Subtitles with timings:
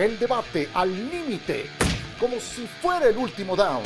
[0.00, 1.66] El debate al límite,
[2.18, 3.82] como si fuera el último down.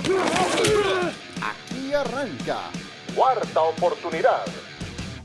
[1.42, 2.70] Aquí arranca.
[3.16, 4.46] Cuarta oportunidad.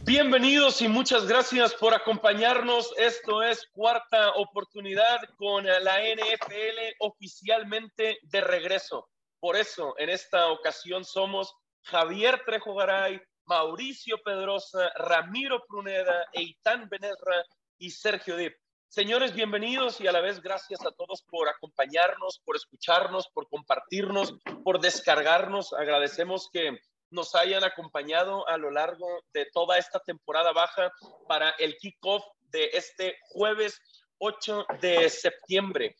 [0.01, 2.91] Bienvenidos y muchas gracias por acompañarnos.
[2.97, 9.07] Esto es Cuarta Oportunidad con la NFL oficialmente de regreso.
[9.39, 11.53] Por eso, en esta ocasión somos
[11.83, 17.45] Javier Trejo Garay, Mauricio Pedrosa, Ramiro Pruneda, Eitan Benerra
[17.77, 18.55] y Sergio Dip.
[18.89, 24.33] Señores, bienvenidos y a la vez gracias a todos por acompañarnos, por escucharnos, por compartirnos,
[24.63, 25.73] por descargarnos.
[25.73, 26.75] Agradecemos que
[27.11, 30.91] nos hayan acompañado a lo largo de toda esta temporada baja
[31.27, 33.79] para el kickoff de este jueves
[34.17, 35.95] 8 de septiembre.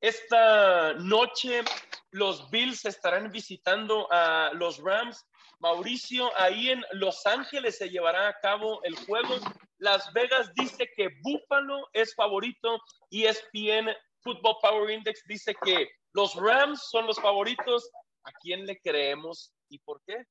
[0.00, 1.62] Esta noche
[2.10, 5.26] los Bills estarán visitando a los Rams.
[5.60, 9.34] Mauricio, ahí en Los Ángeles se llevará a cabo el juego.
[9.78, 12.78] Las Vegas dice que Buffalo es favorito
[13.10, 13.90] y ESPN
[14.20, 17.90] Football Power Index dice que los Rams son los favoritos.
[18.24, 20.24] ¿A quién le creemos y por qué?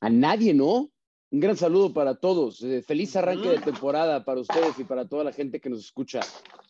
[0.00, 0.90] A nadie, ¿no?
[1.30, 2.62] Un gran saludo para todos.
[2.62, 6.20] Eh, feliz arranque de temporada para ustedes y para toda la gente que nos escucha.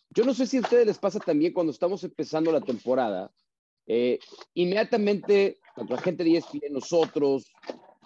[0.09, 3.31] Yo no sé si a ustedes les pasa también cuando estamos empezando la temporada.
[3.85, 4.19] Eh,
[4.53, 7.51] inmediatamente, tanto la gente de ESPN, nosotros,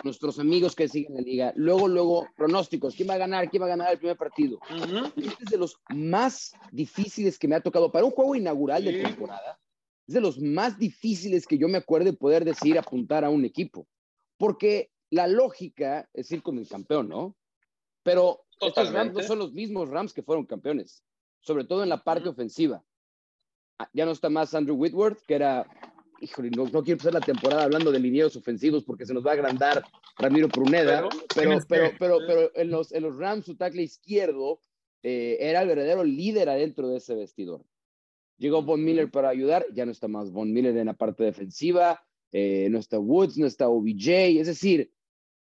[0.04, 3.50] nuestros amigos que siguen la liga, luego, luego, pronósticos, ¿quién va a ganar?
[3.50, 4.60] ¿Quién va a ganar el primer partido?
[5.16, 9.02] Este es de los más difíciles que me ha tocado para un juego inaugural de
[9.02, 9.60] temporada.
[10.08, 13.88] Es de los más difíciles que yo me acuerde poder decir apuntar a un equipo.
[14.38, 17.36] Porque la lógica es ir con el campeón, ¿no?
[18.04, 21.04] Pero estos Rams no son los mismos Rams que fueron campeones,
[21.40, 22.84] sobre todo en la parte ofensiva.
[23.80, 25.66] Ah, ya no está más Andrew Whitworth, que era,
[26.24, 29.34] híjole, no, quiero empezar la temporada hablando de linieros ofensivos porque se nos va a
[29.34, 29.84] agrandar
[30.18, 34.60] Ramiro Pruneda, pero, pero, pero, pero, en, los, en los Rams su tackle izquierdo
[35.04, 37.66] eh, era el verdadero líder adentro de ese vestidor.
[38.38, 42.02] Llegó Von Miller para ayudar, ya no está más Von Miller en la parte defensiva,
[42.32, 44.92] eh, no está Woods, no está OBJ, es decir,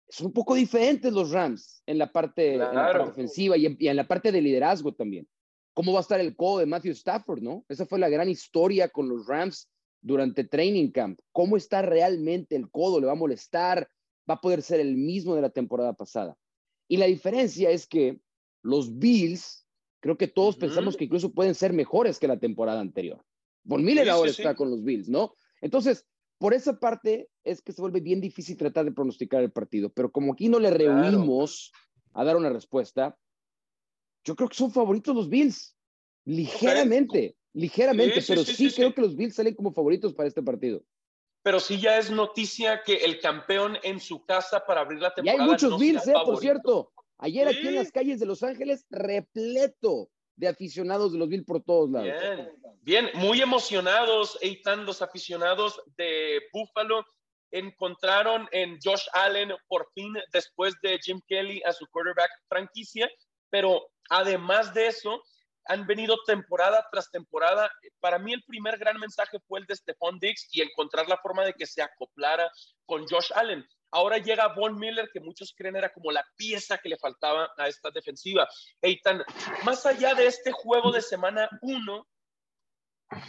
[0.09, 2.61] son un poco diferentes los Rams en la parte,
[3.01, 5.27] ofensiva y en, la parte de liderazgo también.
[5.73, 7.65] ¿Cómo va a estar el codo de Matthew Stafford, no?
[7.67, 9.67] Esa fue la gran historia con los Rams
[10.03, 11.19] durante training camp.
[11.31, 12.99] ¿Cómo está realmente el codo?
[12.99, 13.89] ¿Le va a molestar?
[14.29, 16.37] ¿Va a poder ser el mismo de la temporada pasada?
[16.87, 18.19] Y la diferencia es que
[18.61, 19.65] los Bills,
[20.01, 23.23] creo que todos pensamos que incluso pueden ser mejores que la temporada anterior.
[23.63, 25.33] Von Miller ahora está con los Bills, ¿no?
[25.61, 26.05] Entonces,
[26.37, 30.11] por esa parte es que se vuelve bien difícil tratar de pronosticar el partido, pero
[30.11, 31.71] como aquí no le reunimos
[32.11, 33.17] a dar una respuesta,
[34.25, 35.77] yo creo que son favoritos los Bills,
[36.25, 40.83] ligeramente, ligeramente, pero sí, creo que los Bills salen como favoritos para este partido.
[41.41, 45.37] Pero sí ya es noticia que el campeón en su casa para abrir la temporada.
[45.37, 46.91] Y hay muchos Bills, eh, por cierto.
[47.17, 51.61] Ayer aquí en las calles de Los Ángeles, repleto de aficionados de los Bills por
[51.63, 52.07] todos lados.
[52.07, 57.05] Bien, bien, muy emocionados, Eitan, los aficionados de Buffalo
[57.51, 63.07] encontraron en Josh Allen por fin después de Jim Kelly a su quarterback franquicia,
[63.49, 65.21] pero además de eso,
[65.65, 67.71] han venido temporada tras temporada.
[67.99, 71.45] Para mí el primer gran mensaje fue el de Stephon Diggs y encontrar la forma
[71.45, 72.51] de que se acoplara
[72.85, 73.65] con Josh Allen.
[73.91, 77.67] Ahora llega Von Miller, que muchos creen era como la pieza que le faltaba a
[77.67, 78.47] esta defensiva.
[78.81, 79.23] Eitan,
[79.63, 82.07] más allá de este juego de semana 1,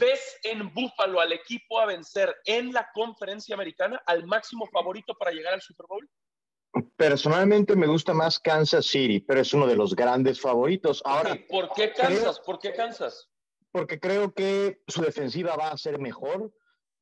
[0.00, 5.32] ¿ves en Buffalo al equipo a vencer en la conferencia americana al máximo favorito para
[5.32, 6.08] llegar al Super Bowl?
[6.96, 11.02] Personalmente me gusta más Kansas City, pero es uno de los grandes favoritos.
[11.04, 12.40] Ahora, ¿por qué Kansas?
[12.40, 13.28] ¿Por qué Kansas?
[13.70, 16.52] Porque creo que su defensiva va a ser mejor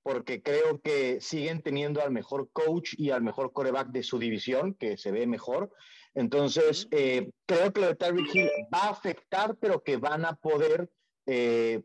[0.02, 4.74] porque creo que siguen teniendo al mejor coach y al mejor coreback de su división,
[4.74, 5.70] que se ve mejor.
[6.14, 10.34] Entonces, eh, creo que lo de Tyreek Hill va a afectar, pero que van a
[10.34, 10.90] poder
[11.26, 11.82] eh,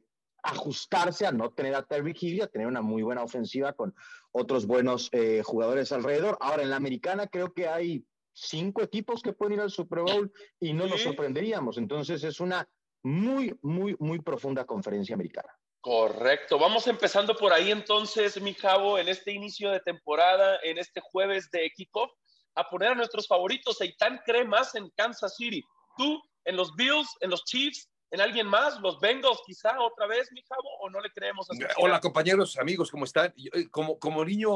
[0.47, 3.93] ajustarse a no tener a Tyreek Hill y a tener una muy buena ofensiva con
[4.31, 6.37] otros buenos eh, jugadores alrededor.
[6.39, 10.31] Ahora, en la americana creo que hay cinco equipos que pueden ir al Super Bowl
[10.59, 11.77] y no nos sorprenderíamos.
[11.77, 12.67] Entonces, es una
[13.03, 15.49] muy, muy, muy profunda conferencia americana.
[15.81, 16.57] Correcto.
[16.57, 21.50] Vamos empezando por ahí entonces, mi Javo, en este inicio de temporada, en este jueves
[21.51, 22.11] de kickoff,
[22.55, 23.81] a poner a nuestros favoritos.
[23.81, 25.63] Eitan cree más en Kansas City.
[25.97, 28.80] ¿Tú en los Bills, en los Chiefs, en alguien más?
[28.80, 30.69] ¿Los Bengals quizá otra vez, mi Javo?
[30.81, 31.50] ¿O no le creemos?
[31.50, 33.33] A Hola compañeros, amigos, ¿cómo están?
[33.54, 34.51] Eh, como, como niño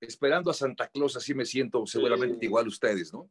[0.00, 3.28] esperando a Santa Claus, así me siento seguramente igual ustedes, ¿no?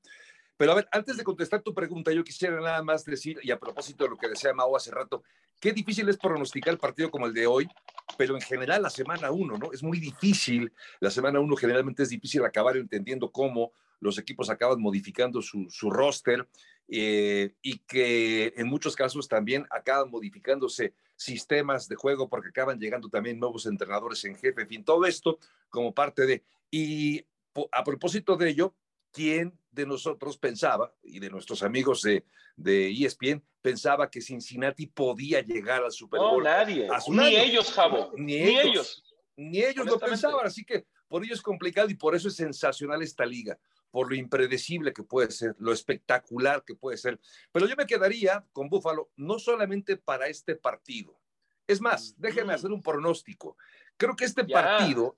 [0.57, 3.59] Pero a ver, antes de contestar tu pregunta, yo quisiera nada más decir, y a
[3.59, 5.23] propósito de lo que decía Mau hace rato,
[5.59, 7.67] qué difícil es pronosticar el partido como el de hoy,
[8.17, 9.71] pero en general la semana uno, ¿no?
[9.71, 14.81] Es muy difícil, la semana uno generalmente es difícil acabar entendiendo cómo los equipos acaban
[14.81, 16.47] modificando su, su roster
[16.87, 23.09] eh, y que en muchos casos también acaban modificándose sistemas de juego porque acaban llegando
[23.09, 25.39] también nuevos entrenadores en jefe, en fin, todo esto
[25.69, 26.43] como parte de...
[26.69, 27.25] Y
[27.71, 28.75] a propósito de ello,
[29.11, 32.23] ¿quién de nosotros pensaba, y de nuestros amigos de,
[32.55, 36.43] de ESPN, pensaba que Cincinnati podía llegar al Super Bowl?
[36.43, 36.87] No, nadie.
[37.09, 38.11] Ni ellos, Javo.
[38.15, 39.03] Ni, ellos.
[39.35, 43.01] Ni ellos lo pensaban, así que por ello es complicado y por eso es sensacional
[43.01, 43.57] esta liga,
[43.91, 47.19] por lo impredecible que puede ser, lo espectacular que puede ser.
[47.51, 51.19] Pero yo me quedaría con Buffalo no solamente para este partido.
[51.67, 53.57] Es más, déjenme hacer un pronóstico.
[53.97, 55.15] Creo que este partido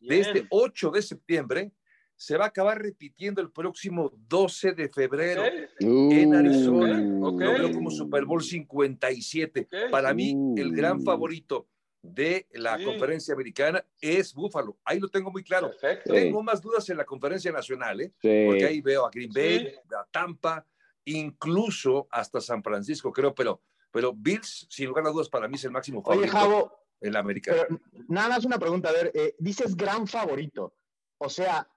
[0.00, 1.72] de este 8 de septiembre
[2.16, 5.42] se va a acabar repitiendo el próximo 12 de febrero
[5.78, 7.00] en Arizona.
[7.00, 9.68] Lo veo como Super Bowl 57.
[9.90, 11.66] Para mí, el gran favorito
[12.02, 14.78] de la conferencia americana es Buffalo.
[14.84, 15.70] Ahí lo tengo muy claro.
[16.04, 18.12] Tengo más dudas en la conferencia nacional, ¿eh?
[18.20, 20.66] porque ahí veo a Green Bay, a Tampa,
[21.04, 25.64] incluso hasta San Francisco, creo, pero, pero Bills, sin lugar a dudas, para mí es
[25.64, 27.66] el máximo favorito en la americana.
[28.08, 30.74] nada más una pregunta, a ver, eh, dices gran favorito,
[31.18, 31.68] o sea,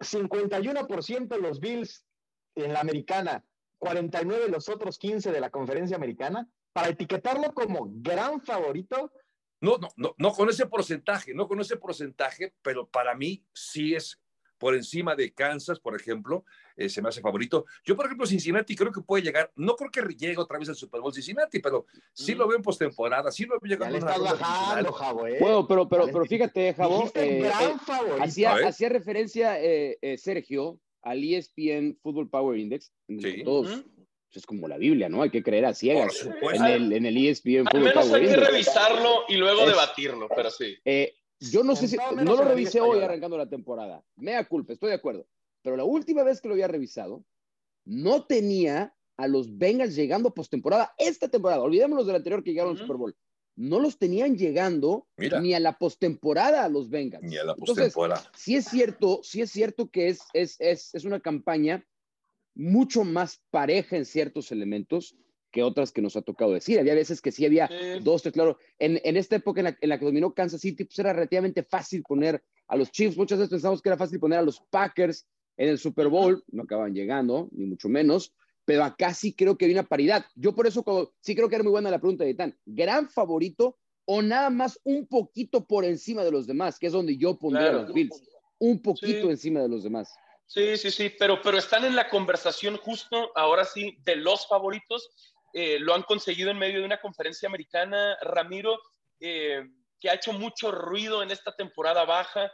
[0.00, 2.04] 51% los Bills
[2.54, 3.44] en la americana,
[3.78, 9.12] 49 los otros 15 de la conferencia americana, para etiquetarlo como gran favorito,
[9.60, 13.94] no, no, no, no con ese porcentaje, no con ese porcentaje, pero para mí sí
[13.94, 14.20] es
[14.60, 16.44] por encima de Kansas, por ejemplo,
[16.76, 17.64] eh, se me hace favorito.
[17.82, 20.76] Yo, por ejemplo, Cincinnati creo que puede llegar, no creo que llegue otra vez al
[20.76, 24.92] Super Bowl Cincinnati, pero sí lo veo en postemporada, sí lo veo llegando a bajando,
[24.92, 25.38] Javo, ¿eh?
[25.40, 27.50] Bueno, pero, pero, pero fíjate, Javo, eh, eh
[28.20, 29.56] hacía, hacía, referencia
[30.18, 33.42] Sergio al ESPN Football Power Index, sí.
[33.42, 33.82] todos
[34.38, 35.22] es como la Biblia, ¿no?
[35.22, 37.66] Hay que creer a ciegas en el, en el ESPN.
[37.66, 40.76] Al menos hay que revisarlo y luego debatirlo, pero sí.
[40.84, 44.04] Eh, yo no sé si, no lo revisé hoy arrancando la temporada.
[44.16, 45.26] Mea culpa, estoy de acuerdo.
[45.62, 47.24] Pero la última vez que lo había revisado,
[47.84, 51.62] no tenía a los Bengals llegando postemporada esta temporada.
[51.62, 53.16] Olvidémonos del anterior que llegaron al Super Bowl.
[53.56, 57.24] No los tenían llegando ni a la postemporada a los Bengals.
[57.24, 58.22] Ni a la postemporada.
[58.34, 61.84] Sí es cierto, sí es cierto que es, es, es, es una campaña
[62.54, 65.16] mucho más pareja en ciertos elementos
[65.50, 66.78] que otras que nos ha tocado decir.
[66.78, 67.68] Había veces que sí había
[68.02, 68.58] dos, tres, claro.
[68.78, 72.42] En, en esta época en la, que dominó Kansas City, pues era relativamente fácil poner
[72.68, 73.16] a los Chiefs.
[73.16, 75.26] Muchas veces pensamos que era fácil poner a los Packers
[75.56, 76.44] en el Super Bowl.
[76.48, 78.32] No acaban llegando, ni mucho menos.
[78.64, 80.24] Pero acá sí creo que hay una paridad.
[80.36, 80.84] Yo por eso
[81.20, 82.56] sí creo que era muy buena la pregunta de Tan.
[82.64, 86.78] ¿Gran favorito o nada más un poquito por encima de los demás?
[86.78, 88.22] Que es donde yo pondría a los Bills.
[88.58, 90.12] Un poquito encima de los demás.
[90.50, 95.08] Sí, sí, sí, pero, pero están en la conversación justo ahora sí de los favoritos.
[95.52, 98.76] Eh, lo han conseguido en medio de una conferencia americana, Ramiro,
[99.20, 99.62] eh,
[100.00, 102.50] que ha hecho mucho ruido en esta temporada baja.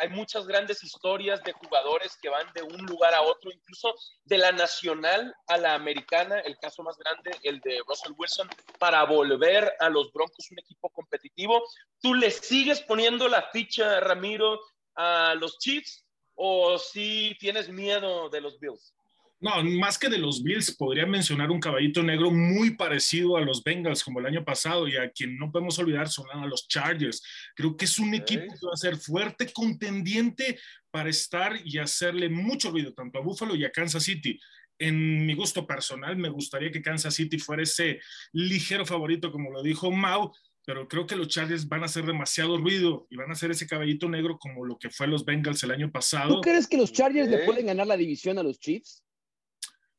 [0.00, 3.94] Hay muchas grandes historias de jugadores que van de un lugar a otro, incluso
[4.24, 8.48] de la nacional a la americana, el caso más grande, el de Russell Wilson,
[8.80, 11.62] para volver a los Broncos un equipo competitivo.
[12.00, 14.58] ¿Tú le sigues poniendo la ficha, Ramiro,
[14.96, 16.05] a los Chiefs?
[16.36, 18.94] O si tienes miedo de los Bills?
[19.38, 23.62] No, más que de los Bills, podría mencionar un caballito negro muy parecido a los
[23.62, 27.22] Bengals como el año pasado y a quien no podemos olvidar son a los Chargers.
[27.54, 30.58] Creo que es un equipo que va a ser fuerte, contendiente
[30.90, 34.40] para estar y hacerle mucho ruido tanto a Buffalo y a Kansas City.
[34.78, 38.00] En mi gusto personal, me gustaría que Kansas City fuera ese
[38.32, 40.32] ligero favorito, como lo dijo Mau,
[40.66, 43.68] pero creo que los Chargers van a hacer demasiado ruido y van a hacer ese
[43.68, 46.34] caballito negro como lo que fue los Bengals el año pasado.
[46.34, 49.04] ¿Tú crees que los Chargers le pueden ganar la división a los Chiefs?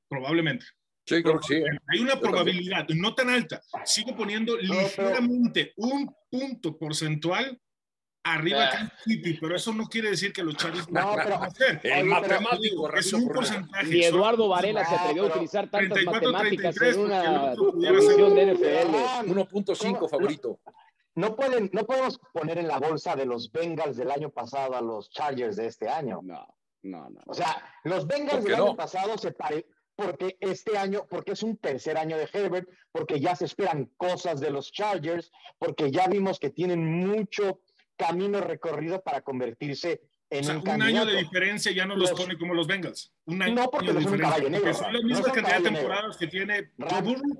[0.10, 0.66] Probablemente.
[1.06, 1.64] Sí, creo que sí.
[1.88, 3.62] Hay una probabilidad, no tan alta.
[3.86, 7.58] Sigo poniendo ligeramente un punto porcentual
[8.34, 11.46] arriba de Kansas City, pero eso no quiere decir que los Chargers no, pero, a
[11.46, 11.80] hacer.
[11.84, 13.88] El matemático es un porcentaje.
[13.88, 18.96] Ni Eduardo Varela se atrevió a utilizar tantas matemáticas en una división de NFL.
[19.28, 20.60] 1.5 favorito.
[21.16, 24.82] No, pueden, no podemos poner en la bolsa de los Bengals del año pasado a
[24.82, 26.20] los Chargers de este año.
[26.24, 26.48] No,
[26.84, 27.20] no, no.
[27.26, 29.66] O sea, los Bengals del año pasado se pare,
[29.96, 34.40] porque este año, porque es un tercer año de Herbert, porque ya se esperan cosas
[34.40, 37.62] de los Chargers, porque ya vimos que tienen mucho
[37.98, 42.54] camino recorrido para convertirse en un, un año de diferencia ya no los, pone como
[42.54, 43.14] los Bengals.
[43.26, 44.74] Un año no, porque de son un caballo negro.
[44.74, 46.72] Son la misma cantidad de temporadas que tiene.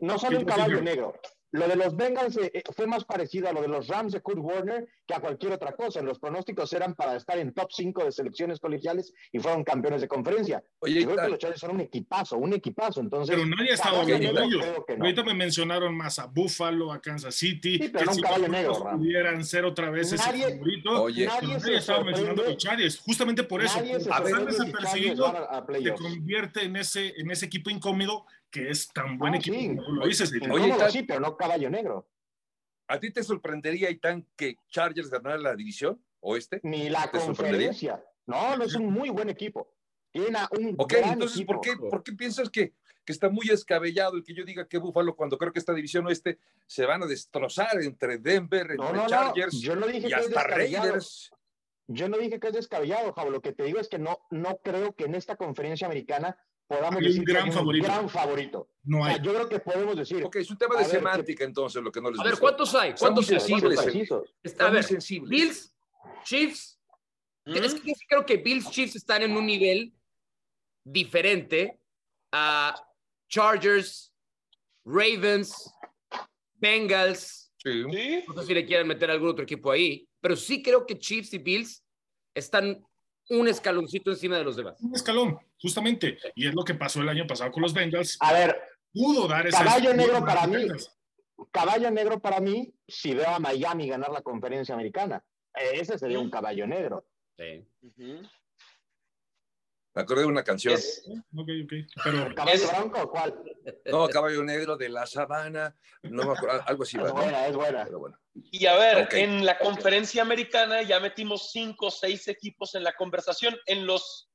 [0.02, 1.20] no son un caballo negro.
[1.52, 4.22] Lo de los Bengals eh, eh, fue más parecido a lo de los Rams de
[4.22, 6.02] Kurt Warner que a cualquier otra cosa.
[6.02, 10.08] Los pronósticos eran para estar en top 5 de selecciones colegiales y fueron campeones de
[10.08, 10.62] conferencia.
[10.80, 13.00] Oye, Yo creo que los Chargers son un equipazo, un equipazo.
[13.00, 14.66] Entonces, pero nadie estaba hablando de ellos.
[15.00, 17.78] Ahorita me mencionaron más a Buffalo, a Kansas City.
[17.78, 18.74] Sí, pero que un caballo negro.
[18.92, 21.04] Pudieran ser otra vez nadie, ese favorito.
[21.04, 23.00] Oye, nadie, estaba mencionando a los Chargers.
[23.00, 23.80] Justamente por eso.
[24.12, 25.34] A ver, desapercibido,
[25.82, 29.58] te convierte en ese, en ese equipo incómodo que es tan buen ah, equipo.
[29.58, 29.76] Sí.
[29.88, 32.08] Lo dices, Oye, sí, pero no caballo negro.
[32.88, 36.62] ¿A ti te sorprendería, Itán, que Chargers ganara la división oeste?
[36.64, 38.04] Ni la conferencia.
[38.26, 39.74] No, no es un muy buen equipo.
[40.12, 42.74] Tiene un Ok, entonces, ¿por, qué, ¿por qué piensas que,
[43.04, 46.06] que está muy escabellado el que yo diga que Búfalo, cuando creo que esta división
[46.08, 51.32] oeste se van a destrozar entre Denver, entre Chargers Yo no dije y hasta Raiders?
[51.88, 53.30] Yo no dije que es descabellado, Javo.
[53.30, 57.02] Lo que te digo es que no, no creo que en esta conferencia americana podamos
[57.02, 57.88] decir un gran que favorito.
[57.88, 58.70] un gran favorito.
[58.84, 59.18] No hay.
[59.22, 60.24] yo creo que podemos decir.
[60.24, 62.94] Ok, es un tema de semántica, entonces, lo que no les A ver, ¿cuántos hay?
[62.94, 63.80] ¿Cuántos sensibles?
[64.60, 65.30] a ver, sensibles.
[65.30, 65.76] Bills,
[66.24, 66.80] Chiefs.
[67.46, 69.94] Es que creo que Bills, Chiefs están en un nivel
[70.84, 71.80] diferente
[72.32, 72.76] a
[73.30, 74.14] Chargers,
[74.86, 75.74] Ravens,
[76.56, 77.54] Bengals.
[77.58, 77.84] Sí.
[78.28, 81.34] No sé si le quieren meter algún otro equipo ahí, pero sí creo que Chiefs
[81.34, 81.84] y Bills
[82.36, 82.86] están
[83.30, 84.76] un escaloncito encima de los demás.
[84.82, 86.18] Un escalón, justamente.
[86.36, 88.18] Y es lo que pasó el año pasado con los Bengals.
[88.20, 88.60] A ver,
[88.94, 90.68] pudo dar ese caballo negro para mí.
[91.52, 95.24] Caballo negro para mí, si veo a Miami ganar la conferencia americana.
[95.54, 97.06] Ese sería un caballo negro.
[97.38, 97.68] Sí.
[99.98, 100.80] Me acordé de una canción.
[102.04, 102.36] Pero...
[102.36, 103.34] ¿Caballo blanco o cuál?
[103.86, 105.76] No, Caballo Negro de la Sabana.
[106.04, 106.98] No me acuerdo, algo así.
[107.04, 107.84] Es buena, es buena.
[107.86, 108.20] Pero bueno.
[108.36, 112.94] Y a ver, en la conferencia americana ya metimos cinco o seis equipos en la
[112.94, 113.58] conversación.
[113.66, 114.30] En los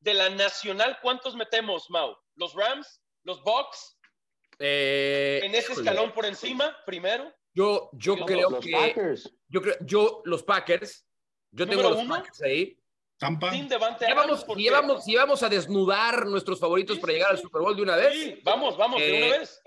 [0.00, 2.16] de la nacional, ¿cuántos metemos, Mau?
[2.36, 3.02] ¿Los Rams?
[3.24, 3.98] ¿Los Bucks?
[4.60, 7.30] Eh, en ese escalón por encima, primero.
[7.52, 8.72] Yo, yo creo los que.
[8.72, 9.30] Packers.
[9.48, 11.06] Yo creo, yo, los Packers.
[11.50, 12.81] Yo tengo los Packers ahí.
[13.22, 13.52] Tampa.
[13.52, 17.94] Sin vamos, y vamos, a desnudar nuestros favoritos para llegar al Super Bowl de una
[17.94, 18.12] vez.
[18.12, 19.62] Sí, vamos, vamos, de una eh, vez.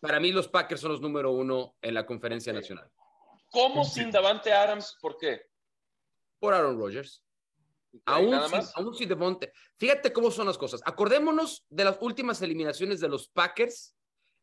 [0.00, 2.90] Para mí los Packers son los número uno en la conferencia nacional.
[3.50, 4.96] ¿Cómo sin Davante Adams?
[5.02, 5.42] ¿Por qué?
[6.38, 7.22] Por Aaron Rodgers.
[8.06, 9.52] aún, sin, aún sin Devonte.
[9.76, 10.80] Fíjate cómo son las cosas.
[10.86, 13.94] Acordémonos de las últimas eliminaciones de los Packers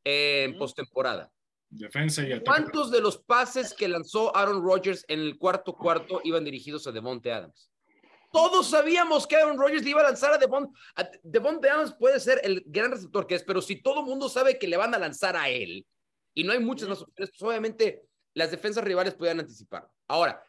[0.04, 1.32] en postemporada.
[1.68, 6.44] Defensa y ¿Cuántos de los pases que lanzó Aaron Rodgers en el cuarto cuarto iban
[6.44, 7.71] dirigidos a Devonte Adams?
[8.32, 10.72] Todos sabíamos que Aaron Rodgers le iba a lanzar a Devon.
[10.96, 14.30] A Devon Adams puede ser el gran receptor que es, pero si todo el mundo
[14.30, 15.86] sabe que le van a lanzar a él
[16.34, 19.90] y no hay muchas más opciones, pues obviamente las defensas rivales pueden anticipar.
[20.08, 20.42] Ahora,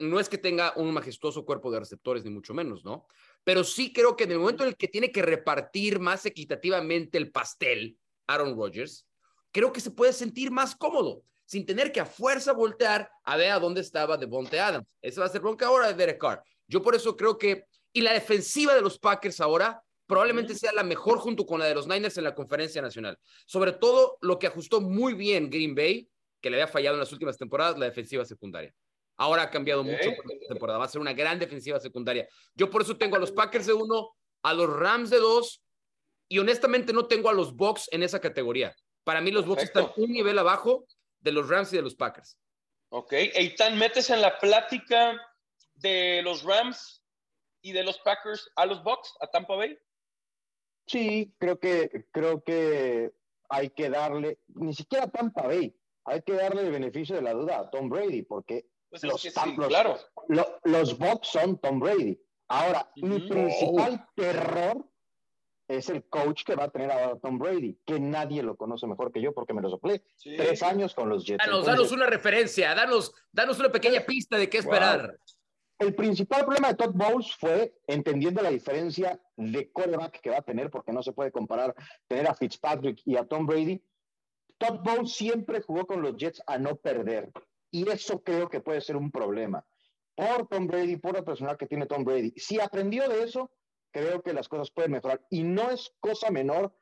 [0.00, 3.06] no es que tenga un majestuoso cuerpo de receptores, ni mucho menos, ¿no?
[3.44, 7.18] Pero sí creo que en el momento en el que tiene que repartir más equitativamente
[7.18, 9.06] el pastel, Aaron Rodgers,
[9.52, 13.52] creo que se puede sentir más cómodo, sin tener que a fuerza voltear a ver
[13.52, 14.86] a dónde estaba Devonte Adams.
[15.00, 16.42] Ese va a ser bronca ahora de Derek Carr.
[16.68, 20.84] Yo por eso creo que, y la defensiva de los Packers ahora probablemente sea la
[20.84, 23.18] mejor junto con la de los Niners en la conferencia nacional.
[23.46, 26.08] Sobre todo lo que ajustó muy bien Green Bay,
[26.40, 28.72] que le había fallado en las últimas temporadas, la defensiva secundaria.
[29.16, 30.78] Ahora ha cambiado mucho por esta temporada.
[30.78, 32.28] Va a ser una gran defensiva secundaria.
[32.54, 34.10] Yo por eso tengo a los Packers de uno,
[34.42, 35.62] a los Rams de dos,
[36.28, 38.74] y honestamente no tengo a los Bucks en esa categoría.
[39.04, 40.86] Para mí los Bucks están un nivel abajo
[41.20, 42.36] de los Rams y de los Packers.
[42.90, 45.20] Ok, Eitan, metes en la plática
[45.76, 47.02] de los Rams
[47.62, 49.78] y de los Packers a los Bucks, a Tampa Bay?
[50.86, 53.12] Sí, creo que, creo que
[53.48, 57.32] hay que darle, ni siquiera a Tampa Bay, hay que darle el beneficio de la
[57.32, 59.22] duda a Tom Brady, porque pues los,
[59.68, 59.98] claro.
[60.64, 62.18] los, Bucks son Tom Brady.
[62.48, 64.88] Ahora, mi principal terror
[65.68, 69.12] es el coach que va a tener a Tom Brady, que nadie lo conoce mejor
[69.12, 70.04] que yo porque me lo soplé.
[70.22, 71.44] Tres años con los Jets.
[71.44, 75.18] Danos, danos una referencia, danos, danos una pequeña pista de qué esperar.
[75.78, 80.42] El principal problema de Todd Bowles fue entendiendo la diferencia de quarterback que va a
[80.42, 81.74] tener, porque no se puede comparar
[82.08, 83.82] tener a Fitzpatrick y a Tom Brady.
[84.56, 87.30] Todd Bowles siempre jugó con los Jets a no perder,
[87.70, 89.66] y eso creo que puede ser un problema
[90.14, 92.32] por Tom Brady, por la personal que tiene Tom Brady.
[92.36, 93.50] Si aprendió de eso,
[93.90, 95.24] creo que las cosas pueden mejorar.
[95.28, 96.74] Y no es cosa menor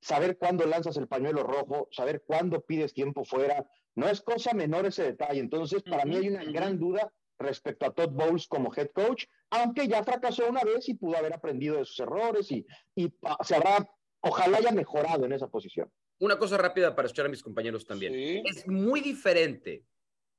[0.00, 3.68] saber cuándo lanzas el pañuelo rojo, saber cuándo pides tiempo fuera.
[3.96, 5.40] No es cosa menor ese detalle.
[5.40, 9.88] Entonces, para mí hay una gran duda respecto a Todd Bowles como head coach, aunque
[9.88, 13.12] ya fracasó una vez y pudo haber aprendido de sus errores y, y
[13.44, 13.88] se habrá,
[14.20, 15.90] ojalá haya mejorado en esa posición.
[16.18, 18.42] Una cosa rápida para escuchar a mis compañeros también.
[18.46, 19.84] Es muy diferente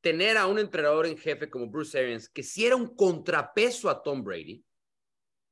[0.01, 4.01] tener a un entrenador en jefe como Bruce Arians, que si era un contrapeso a
[4.01, 4.63] Tom Brady,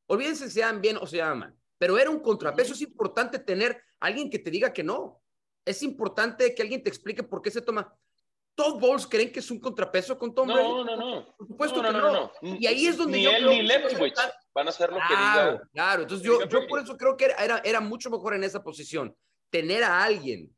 [0.08, 4.30] olvídense si sean bien o se mal, pero era un contrapeso, es importante tener alguien
[4.30, 5.22] que te diga que no.
[5.66, 7.94] es importante que alguien te explique por qué se toma.
[8.55, 10.63] ¿Todd Bowles creen que es un contrapeso con Tom Brady?
[10.63, 11.35] No, no, no.
[11.38, 12.31] Por supuesto No, no, que no, no.
[12.41, 12.55] no.
[12.59, 14.15] Y ahí es donde ni yo él creo ni que- Leftwich
[14.53, 15.69] van a hacer lo que Claro, diga.
[15.74, 16.01] claro.
[16.03, 18.63] Entonces que yo, yo por eso creo que era, era, era mucho mejor en esa
[18.63, 19.15] posición.
[19.50, 20.50] Tener a alguien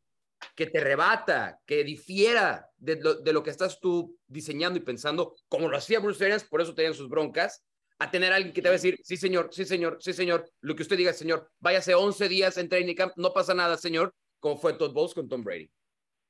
[0.55, 5.35] que te rebata, que difiera de lo, de lo que estás tú diseñando y pensando,
[5.49, 7.63] como lo hacía Bruce Arians, por eso tenían sus broncas,
[7.97, 10.47] a tener a alguien que te va a decir, sí señor, sí señor, sí señor,
[10.61, 14.13] lo que usted diga, señor, váyase 11 días en training camp, no pasa nada, señor,
[14.39, 15.71] como fue Todd Bowles con Tom Brady.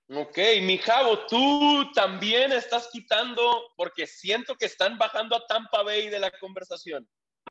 [0.09, 6.07] Ok, mi Javo, tú también estás quitando, porque siento que están bajando a Tampa Bay
[6.07, 7.05] de la conversación.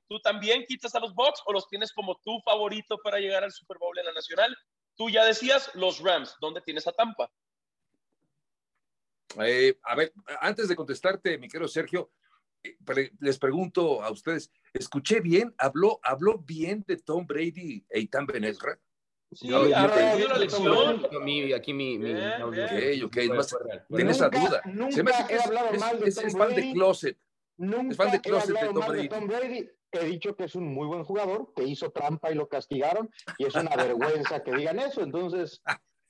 [0.09, 3.53] ¿Tú también quitas a los Bucks o los tienes como tu favorito para llegar al
[3.53, 4.57] Super Bowl en la Nacional?
[4.97, 7.31] Tú ya decías los Rams, ¿dónde tienes a Tampa?
[9.45, 12.11] Eh, a ver, antes de contestarte, mi querido Sergio,
[12.63, 12.77] eh,
[13.21, 15.55] les pregunto a ustedes, ¿escuché bien?
[15.59, 18.79] ¿Habló, habló bien de Tom Brady e Itan Benesra?
[19.33, 21.05] Sí, Yo- la lección.
[21.55, 21.99] Aquí mi...
[21.99, 22.51] mi Bien, audio.
[22.51, 23.05] bien.
[23.05, 23.87] Ok, ok, es más- Fue real.
[23.95, 24.63] Tengo esa Nunca- duda.
[24.63, 26.49] Se me hace nunca que he es, hablado es- mal de es- Tom es fan
[26.49, 26.73] de Brady.
[26.73, 27.19] closet.
[27.59, 29.09] Nunca Es fan de he closet de hablado Tom mal de Brady.
[29.09, 29.71] Tom Brady.
[29.93, 33.47] He dicho que es un muy buen jugador, que hizo trampa y lo castigaron, y
[33.47, 35.01] es una vergüenza que digan eso.
[35.01, 35.63] Entonces,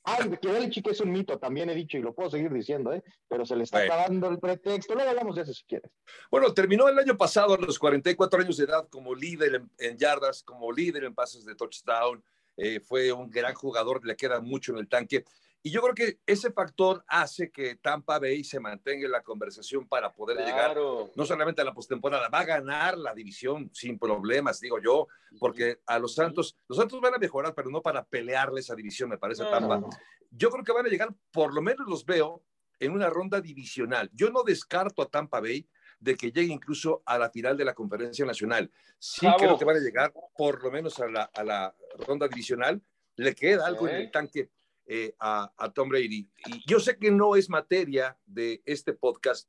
[0.02, 3.04] ay, que Belichick es un mito, también he dicho, y lo puedo seguir diciendo, ¿eh?
[3.28, 3.92] pero se le está Bueno.
[3.94, 4.94] acabando el pretexto.
[4.94, 5.90] Luego hablamos de eso si quieres.
[6.30, 9.96] Bueno, terminó el año pasado a los 44 años de edad como líder en, en
[9.98, 12.24] yardas, como líder en pases de touchdown.
[12.56, 15.24] Eh, fue un gran jugador, le queda mucho en el tanque.
[15.62, 19.88] Y yo creo que ese factor hace que Tampa Bay se mantenga en la conversación
[19.88, 24.60] para poder llegar no solamente a la postemporada, va a ganar la división sin problemas,
[24.60, 25.08] digo yo,
[25.40, 29.10] porque a los Santos, los Santos van a mejorar, pero no para pelearle esa división,
[29.10, 29.78] me parece No, Tampa.
[29.78, 29.90] no.
[30.30, 32.44] Yo creo que van a llegar, por lo menos los veo,
[32.78, 34.10] en una ronda divisional.
[34.12, 35.66] Yo no descarto a Tampa Bay
[35.98, 38.70] de que llegue incluso a la final de la conferencia nacional.
[38.98, 39.38] Sí Cabo.
[39.38, 41.74] creo que van a llegar por lo menos a la, a la
[42.06, 42.80] ronda divisional.
[43.16, 44.50] Le queda algo en el tanque
[44.86, 46.28] eh, a, a Tom Brady.
[46.46, 49.48] Y yo sé que no es materia de este podcast,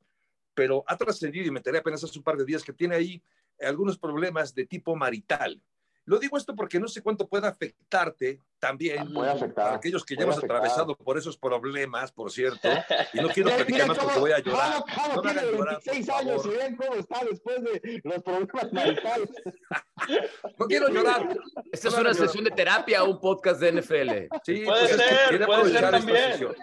[0.54, 3.22] pero ha trascendido y me enteré apenas hace un par de días que tiene ahí
[3.60, 5.62] algunos problemas de tipo marital.
[6.08, 9.64] Lo digo esto porque no sé cuánto puede afectarte también Puede afectar.
[9.66, 10.56] para aquellos que hemos afectar.
[10.56, 12.66] atravesado por esos problemas, por cierto,
[13.12, 14.82] y no quiero platicar más porque voy a llorar.
[14.88, 18.22] Javo No tiene hagan llorar, por 26 años y ven cómo está después de los
[18.22, 19.28] problemas maritales.
[20.58, 21.36] No quiero llorar.
[21.72, 24.10] Esta es una sesión de terapia o un podcast de NFL.
[24.44, 26.30] Sí, Puede pues ser, puede ser aprovechar esta también.
[26.32, 26.56] sesión.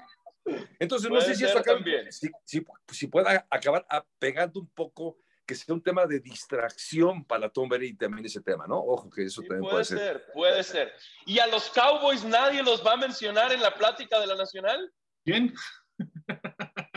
[0.79, 4.67] Entonces, no Puede sé si esto acaba- si, si- si pueda acabar a- pegando un
[4.69, 8.79] poco, que sea un tema de distracción para Tom Brady también ese tema, ¿no?
[8.79, 10.93] Ojo, que eso Sí, también puede ser, puede ser.
[11.25, 14.91] ¿Y a los Cowboys nadie los va a mencionar en la plática de la Nacional?
[15.23, 15.53] Bien,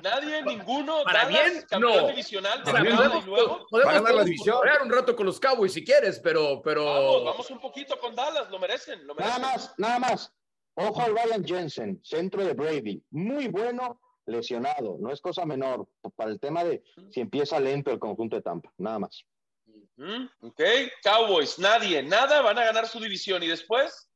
[0.03, 0.43] ¿Nadie?
[0.45, 1.03] ¿Ninguno?
[1.05, 2.09] Para ¿Dallas, bien, campeón no.
[2.09, 2.93] divisional Para bien.
[2.95, 3.67] entrada y luego?
[3.71, 4.59] Podemos, Va a ganar la podemos división.
[4.85, 8.51] un rato con los Cowboys si quieres, pero, pero Vamos, vamos un poquito con Dallas,
[8.51, 9.43] lo merecen, lo Nada merecen.
[9.61, 10.33] más, nada más.
[10.75, 13.03] Ojo al Ryan Jensen, centro de Brady.
[13.11, 14.97] Muy bueno, lesionado.
[15.01, 18.73] No es cosa menor para el tema de si empieza lento el conjunto de Tampa.
[18.79, 19.25] Nada más.
[20.41, 20.61] Ok,
[21.03, 24.09] Cowboys, nadie, nada, van a ganar su división y después,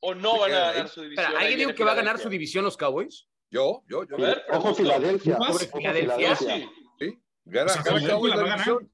[0.00, 0.88] o no van a queda ganar ahí.
[0.88, 1.24] su división.
[1.26, 3.26] Espera, ¿alguien dijo que va a ganar su división los Cowboys?
[3.50, 4.16] Yo, yo, yo.
[4.16, 4.74] A ver, Ojo.
[4.74, 5.36] Filadelfia.
[5.40, 6.36] Ojo Filadelfia.
[6.36, 6.70] Sí.
[6.98, 8.66] Sí, gana, O sea, gana Filadelfia Cowboys la la va a ganar.
[8.66, 8.92] división.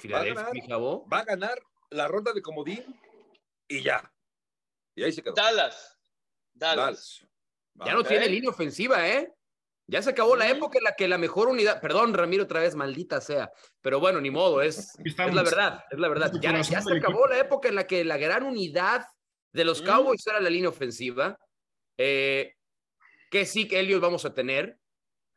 [0.00, 0.76] Filadelfia.
[1.12, 1.58] Va a ganar
[1.90, 3.00] la ronda de comodín
[3.68, 4.12] y ya.
[4.96, 5.34] Y ahí se quedó.
[5.34, 5.96] Dallas.
[6.52, 6.76] Dallas.
[6.76, 7.26] Dallas.
[7.74, 9.32] Ya no tiene línea ofensiva, ¿eh?
[9.86, 12.74] Ya se acabó la época en la que la mejor unidad, perdón, Ramiro, otra vez,
[12.74, 16.32] maldita sea, pero bueno, ni modo, es, es la verdad, es la verdad.
[16.40, 19.06] Ya, se acabó la época en la que la gran unidad
[19.52, 19.86] de los Mm.
[19.86, 21.38] Cowboys era la línea ofensiva.
[21.98, 22.54] Eh,
[23.30, 24.78] que sí que Elliot vamos a tener.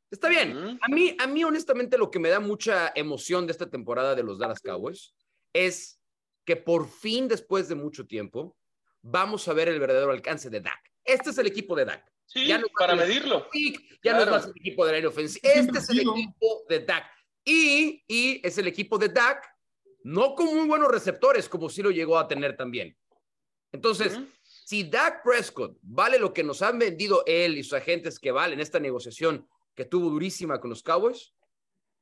[0.10, 0.56] Está bien.
[0.56, 0.80] Mm.
[0.82, 4.24] A mí, a mí, honestamente, lo que me da mucha emoción de esta temporada de
[4.24, 5.14] los Dallas Cowboys
[5.54, 6.00] es
[6.46, 8.56] que por fin, después de mucho tiempo,
[9.02, 10.80] vamos a ver el verdadero alcance de Dak.
[11.04, 12.06] Este es el equipo de Dak.
[12.28, 13.50] Sí, Ya no- para medirlo.
[13.50, 14.18] Pick, ya Claro.
[14.18, 15.50] no es más el equipo de la línea ofensiva.
[15.54, 17.06] Este es el equipo de Dak.
[17.46, 19.44] Y, y es el equipo de Dak,
[20.04, 22.96] no con muy buenos receptores, como sí lo llegó a tener también.
[23.72, 24.26] Entonces, Mm.
[24.44, 28.60] si Dak Prescott vale lo que nos han vendido él y sus agentes que valen
[28.60, 31.34] esta negociación que tuvo durísima con los Cowboys,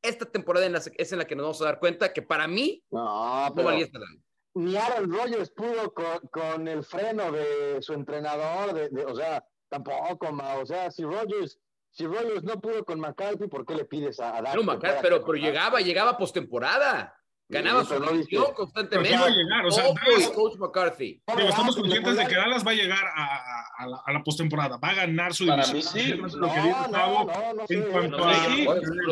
[0.02, 2.48] esta temporada en la- es en la que nos vamos a dar cuenta que para
[2.48, 4.20] mí No, no valía esta lana.
[4.56, 8.74] ni Aaron Rodgers pudo con, con el freno de su entrenador.
[8.74, 10.56] De, de- o sea, tampoco, ma.
[10.56, 11.60] O sea, si Rodgers,
[11.92, 15.02] si Rodgers no pudo con McCarthy, ¿por qué le pides a, a Dak Macar- pueda
[15.02, 15.42] pero, pero McCarthy?
[15.42, 17.16] llegaba, llegaba postemporada.
[17.48, 18.56] Ganaba Sí, su no división viste.
[18.56, 19.10] constantemente.
[19.12, 19.66] Pero ¿quién va a llegar?
[19.68, 21.22] O sea, Ojo, Dallas- y Coach McCarthy.
[21.38, 24.14] Digo, estamos Ah, conscientes de que Dallas va a llegar a, a- a la, a
[24.14, 25.94] la postemporada, va a ganar su Para división.
[25.94, 26.38] mí sí.
[26.38, 28.40] No, lo que dice no, no, no en cuanto No, a-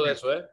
[0.08, 0.46] de eso, ¿eh?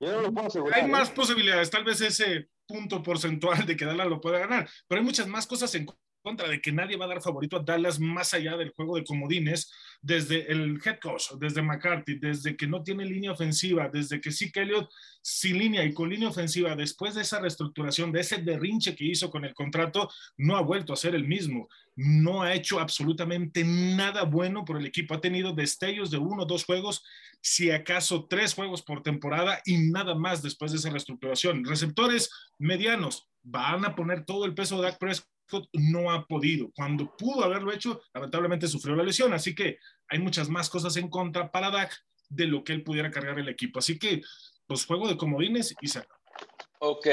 [0.00, 0.78] Yo no lo puedo asegurar.
[0.80, 0.88] Hay ¿eh?
[0.88, 5.04] más posibilidades, tal vez ese punto porcentual de que Dallas lo pueda ganar, pero hay
[5.04, 5.84] muchas más cosas en
[6.22, 9.04] contra de que nadie va a dar favorito a Dallas más allá del juego de
[9.04, 14.32] comodines, desde el head coach, desde McCarthy, desde que no tiene línea ofensiva, desde que
[14.32, 14.90] sí Elliott
[15.22, 19.30] sin línea y con línea ofensiva, después de esa reestructuración, de ese derrinche que hizo
[19.30, 21.68] con el contrato, no ha vuelto a ser el mismo.
[21.94, 25.14] No ha hecho absolutamente nada bueno por el equipo.
[25.14, 27.04] Ha tenido destellos de uno o dos juegos,
[27.40, 31.64] si acaso tres juegos por temporada y nada más después de esa reestructuración.
[31.64, 35.28] Receptores medianos, van a poner todo el peso de Dak Prescott
[35.72, 36.70] no ha podido.
[36.74, 39.32] Cuando pudo haberlo hecho, lamentablemente sufrió la lesión.
[39.32, 39.78] Así que
[40.12, 43.48] hay muchas más cosas en contra para Dak de lo que él pudiera cargar el
[43.48, 43.78] equipo.
[43.78, 44.20] Así que,
[44.66, 46.04] pues juego de comodines y se
[46.80, 47.06] Ok,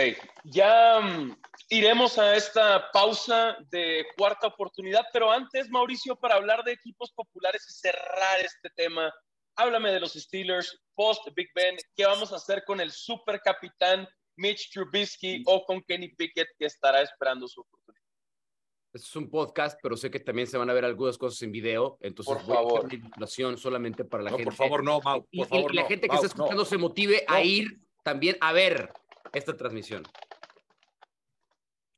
[0.44, 1.38] ya mm,
[1.70, 7.66] iremos a esta pausa de cuarta oportunidad, pero antes, Mauricio, para hablar de equipos populares
[7.70, 9.14] y cerrar este tema,
[9.56, 14.10] háblame de los Steelers post Big Ben, ¿qué vamos a hacer con el super capitán
[14.36, 17.88] Mitch Trubisky o con Kenny Pickett que estará esperando su oportunidad?
[18.91, 21.52] Este es un podcast, pero sé que también se van a ver algunas cosas en
[21.52, 22.89] video, entonces por favor.
[22.91, 24.45] a solamente para la gente.
[24.45, 27.43] Por favor, no, Mau, por favor, y, la gente que está escuchando se motive a
[27.43, 28.91] ir también a ver
[29.32, 30.04] esta transmisión.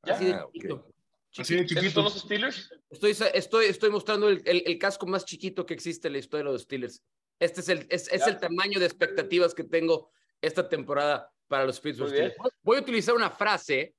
[0.01, 0.93] Así de ah, chiquito.
[1.37, 1.91] Así de chiquito.
[1.91, 2.69] son los Steelers?
[2.89, 6.51] Estoy, estoy, estoy mostrando el, el, casco más chiquito que existe en la historia de
[6.51, 7.01] los Steelers.
[7.39, 11.79] Este es el, es, es el tamaño de expectativas que tengo esta temporada para los
[11.79, 12.35] Pittsburgh Steelers.
[12.63, 13.95] Voy a utilizar una frase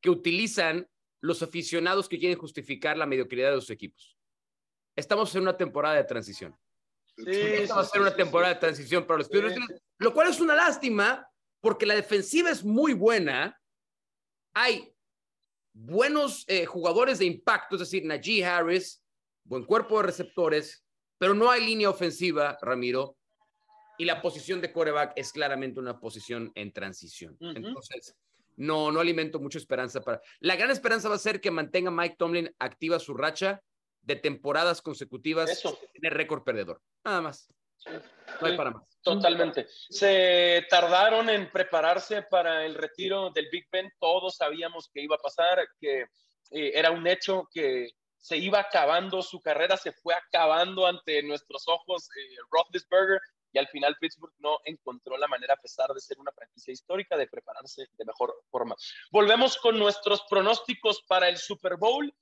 [0.00, 0.88] que utilizan
[1.26, 4.16] los aficionados que quieren justificar la mediocridad de los equipos.
[4.94, 6.56] Estamos en una temporada de transición.
[7.16, 9.56] Sí, Esta va a ser una temporada de transición para los Steelers,
[9.98, 11.28] lo cual es una lástima
[11.60, 13.60] porque la defensiva es muy buena.
[14.54, 14.94] Hay
[15.72, 19.02] buenos eh, jugadores de impacto, es decir, Najee Harris,
[19.44, 20.84] buen cuerpo de receptores,
[21.18, 23.16] pero no hay línea ofensiva, Ramiro
[23.98, 27.36] y la posición de coreback es claramente una posición en transición.
[27.40, 28.14] Entonces,
[28.56, 30.20] no, no alimento mucha esperanza para...
[30.40, 33.60] La gran esperanza va a ser que mantenga Mike Tomlin activa su racha
[34.02, 35.78] de temporadas consecutivas Eso.
[35.94, 36.80] el récord perdedor.
[37.04, 37.48] Nada más.
[38.40, 38.98] No hay para más.
[39.02, 39.66] Totalmente.
[39.68, 43.90] Se tardaron en prepararse para el retiro del Big Ben.
[44.00, 46.00] Todos sabíamos que iba a pasar, que
[46.50, 51.68] eh, era un hecho que se iba acabando su carrera, se fue acabando ante nuestros
[51.68, 52.08] ojos.
[52.16, 53.20] Eh, Roethlisberger
[53.52, 57.16] y al final Pittsburgh no encontró la manera, a pesar de ser una franquicia histórica,
[57.16, 58.76] de prepararse de mejor forma.
[59.10, 62.12] Volvemos con nuestros pronósticos para el Super Bowl,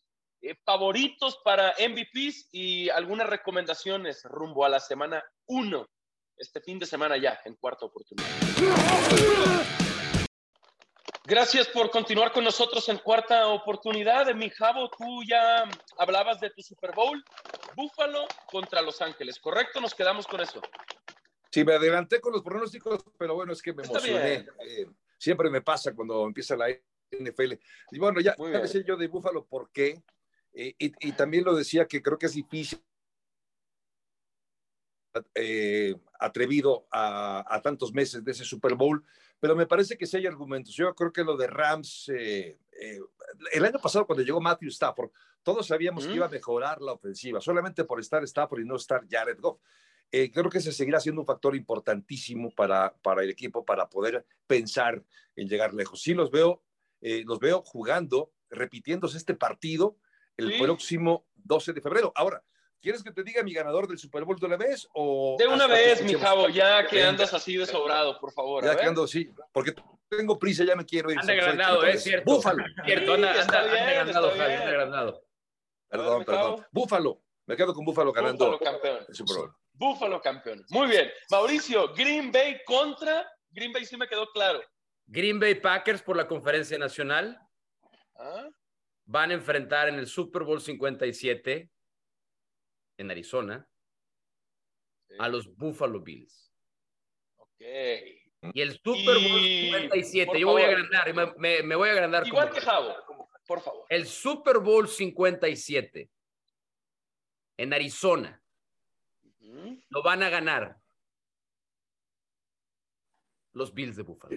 [0.42, 5.88] eh, favoritos para MVPs y algunas recomendaciones rumbo a la semana 1,
[6.36, 8.28] este fin de semana ya, en cuarta oportunidad.
[11.26, 14.26] Gracias por continuar con nosotros en cuarta oportunidad.
[14.34, 15.64] Mi Javo, tú ya
[15.96, 17.24] hablabas de tu Super Bowl.
[17.74, 19.80] Búfalo contra Los Ángeles, ¿correcto?
[19.80, 20.60] Nos quedamos con eso.
[21.54, 24.44] Sí, me adelanté con los pronósticos, pero bueno, es que me emocioné.
[24.66, 24.86] Eh,
[25.16, 26.66] siempre me pasa cuando empieza la
[27.12, 27.52] NFL.
[27.92, 30.02] Y bueno, ya, decía yo de Búfalo por qué.
[30.52, 32.84] Eh, y, también lo decía que creo que es difícil
[35.36, 39.04] eh, atrevido a, tantos meses de ese Super Bowl,
[39.38, 40.74] pero me parece que sí hay argumentos.
[40.74, 45.12] Yo creo que lo de Rams, el año pasado cuando llegó Matthew Stafford,
[45.44, 49.06] todos sabíamos que iba a mejorar la ofensiva, solamente por estar Stafford y no estar
[49.08, 49.60] Jared Goff.
[50.16, 54.24] Eh, creo que se seguirá siendo un factor importantísimo para, para el equipo para poder
[54.46, 55.02] pensar
[55.34, 56.00] en llegar lejos.
[56.00, 56.62] Sí, los veo,
[57.00, 59.96] eh, los veo jugando, repitiéndose este partido
[60.36, 62.12] el próximo 12 de febrero.
[62.14, 62.44] Ahora,
[62.80, 64.86] ¿quieres que te diga mi ganador del Super Bowl de una vez?
[64.92, 68.64] O de una vez, mi Javo, ya que andas así de sobrado, por favor.
[68.64, 69.74] Ya que ando, sí, porque
[70.08, 71.18] tengo prisa, ya me quiero ir.
[71.18, 72.32] Anda agrandado, es cierto.
[72.32, 72.64] Búfalo.
[72.84, 75.26] Cierto, anda, anda, agrandado, Javi, anda agrandado.
[75.88, 76.66] Perdón, perdón.
[76.70, 77.20] Búfalo.
[77.46, 79.04] Me quedo con Búfalo ganando Búfalo campeón.
[79.08, 79.63] el Super Bowl.
[79.74, 80.64] Búfalo campeón.
[80.70, 81.10] Muy bien.
[81.30, 83.28] Mauricio, Green Bay contra.
[83.50, 84.62] Green Bay sí me quedó claro.
[85.06, 87.38] Green Bay Packers por la conferencia nacional.
[88.16, 88.48] ¿Ah?
[89.04, 91.70] Van a enfrentar en el Super Bowl 57
[92.96, 93.68] en Arizona
[95.18, 96.52] a los Buffalo Bills.
[97.36, 97.60] Ok.
[98.52, 102.26] Y el Super Bowl 57, yo voy a agrandar, me, voy a agrandar.
[102.26, 102.94] Igual que Javo,
[103.46, 103.86] por favor.
[103.88, 106.10] El Super Bowl 57
[107.56, 108.43] en Arizona
[109.88, 110.84] lo van a ganar
[113.54, 114.36] los Bills de Buffalo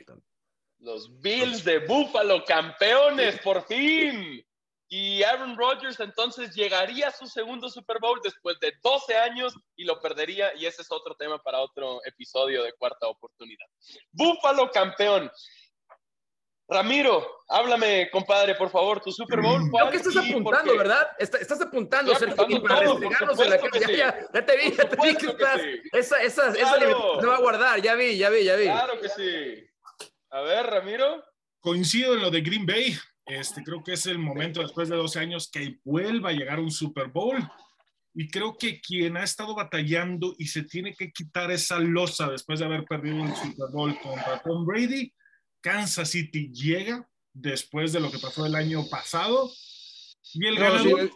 [0.80, 4.43] Los Bills de Buffalo, campeones, por fin.
[4.89, 9.84] Y Aaron Rodgers entonces llegaría a su segundo Super Bowl después de 12 años y
[9.84, 10.56] lo perdería.
[10.56, 13.65] Y ese es otro tema para otro episodio de cuarta oportunidad.
[14.12, 15.30] Buffalo campeón.
[16.69, 19.69] Ramiro, háblame, compadre, por favor, tu Super Bowl.
[19.71, 21.08] Creo que estás apuntando, ¿verdad?
[21.17, 23.80] estás apuntando, Sergio, para restregarnos en la cara.
[23.80, 25.62] Ya, ya, ya, te vi, ya te vi que estás.
[25.93, 28.65] Esa, esa, esa va a guardar, ya vi, ya vi, ya vi.
[28.65, 29.65] Claro que sí.
[30.30, 31.23] A ver, Ramiro.
[31.62, 32.97] Coincido en lo de Green Bay.
[33.25, 36.71] Este, creo que es el momento después de 12 años que vuelva a llegar un
[36.71, 37.38] Super Bowl.
[38.13, 42.60] Y creo que quien ha estado batallando y se tiene que quitar esa losa después
[42.60, 45.13] de haber perdido un Super Bowl contra Tom Brady,
[45.62, 49.52] Kansas City llega después de lo que pasó el año pasado.
[50.34, 51.12] Y el No, ganador.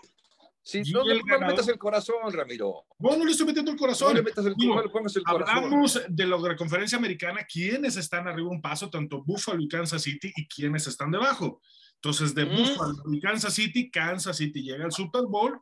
[0.63, 2.86] sí, Y sí, no, no, el no le ganador- metas el corazón, Ramiro.
[2.99, 4.15] No, no le estoy metiendo el No corazón.
[4.15, 5.23] le metas el Digo, no le el corazón.
[5.25, 9.67] Hablamos de lo de la conferencia americana, quiénes están arriba un paso, tanto Buffalo y
[9.67, 11.62] Kansas City, y quiénes están debajo.
[11.95, 12.56] Entonces, de Mm.
[12.58, 15.60] Buffalo y Kansas City, Kansas City llega al Super Bowl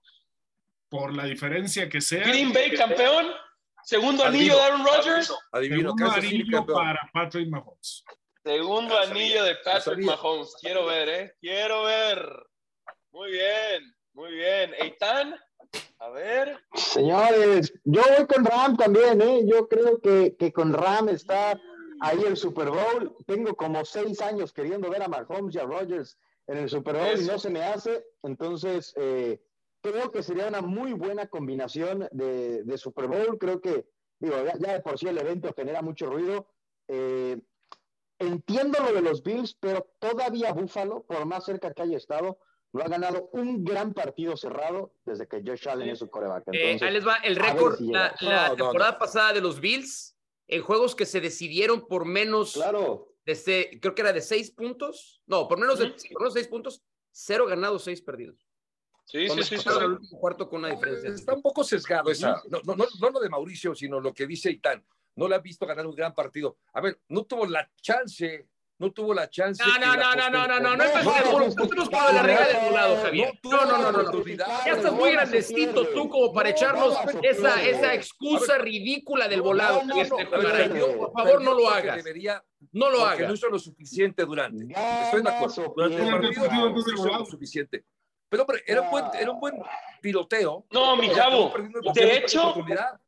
[0.89, 2.27] por la diferencia que sea.
[2.27, 3.27] Green Bay campeón,
[3.83, 4.53] segundo Adivino.
[4.53, 6.77] anillo de Aaron Rodgers, Adivino, Segundo Kansas City anillo campeón.
[6.77, 8.03] para Patrick Mahomes.
[8.49, 10.05] Segundo Ya sabía, anillo de Patrick.
[10.05, 10.55] Mahomes.
[10.59, 11.33] Quiero ver, ¿eh?
[11.39, 12.47] Quiero ver.
[13.11, 14.73] Muy bien, muy bien.
[14.79, 15.35] Eitan,
[15.99, 16.59] a ver.
[16.73, 19.41] Señores, yo voy con Ram también, ¿eh?
[19.45, 21.59] Yo creo que, que con Ram está
[22.01, 23.15] ahí el Super Bowl.
[23.27, 27.21] Tengo como seis años queriendo ver a Mahomes y a Rodgers en el Super Bowl
[27.21, 28.03] y no se me hace.
[28.23, 29.39] Entonces, eh,
[29.81, 33.37] creo que sería una muy buena combinación de, de Super Bowl.
[33.37, 33.85] Creo que,
[34.19, 36.47] digo, ya, ya de por sí el evento genera mucho ruido.
[36.87, 37.39] Eh,
[38.19, 42.37] entiendo lo de los Bills, pero todavía Buffalo, por más cerca que haya estado,
[42.71, 45.91] no ha ganado un gran partido cerrado desde que Josh Allen Sí.
[45.93, 46.43] es su coreback.
[46.49, 47.77] Eh, Entonces, ahí les va el récord.
[47.77, 48.99] si La, la No, no, temporada no.
[48.99, 50.15] pasada de los Bills,
[50.47, 53.07] en juegos que se decidieron por menos, claro.
[53.25, 55.21] de se- creo que era de seis puntos.
[55.25, 58.45] No, por menos de, sí, por menos seis puntos, cero ganados, seis perdidos.
[59.05, 60.15] Sí, sí, Cuando sí, sí.
[60.19, 61.09] cuarto con una diferencia.
[61.09, 62.43] Está un poco sesgado esa.
[62.49, 64.85] No, no, no, no lo de Mauricio, sino lo que dice Itán.
[65.19, 66.57] No le ha visto ganar un gran partido.
[66.73, 68.47] A ver, no tuvo la chance.
[68.77, 69.61] No tuvo la chance.
[69.61, 70.89] No, no, no, no, no, no, no, no de
[71.29, 73.37] puro, no por la regla del lado, Javier.
[73.43, 74.23] No, No, no, no, no, no.
[74.65, 77.91] Ya estás muy grandecito tú como para No, echarnos no, no, esa, no, esa no.
[77.91, 82.05] excusa ridícula del no, volado no, no, este no, Por favor, no lo hagas.
[82.71, 83.33] No lo porque no hagas.
[83.33, 84.63] hizo lo suficiente durante.
[85.03, 85.73] Estoy de acuerdo.
[85.75, 87.83] Durante el partido no hizo lo suficiente.
[88.29, 89.55] Pero hombre, era un buen, era un buen
[90.01, 90.65] tiroteo.
[90.71, 91.51] No, mi Javo.
[91.93, 92.53] De hecho,